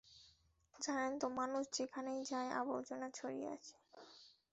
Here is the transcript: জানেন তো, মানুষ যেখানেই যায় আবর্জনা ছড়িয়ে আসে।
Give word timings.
জানেন 0.79 1.13
তো, 1.19 1.27
মানুষ 1.31 1.63
যেখানেই 1.77 2.21
যায় 2.25 2.49
আবর্জনা 2.61 3.07
ছড়িয়ে 3.11 3.47
আসে। 3.55 3.75